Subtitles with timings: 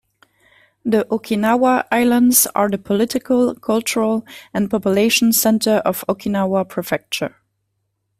[0.83, 7.35] The Okinawa Islands are the political, cultural and population center of Okinawa Prefecture.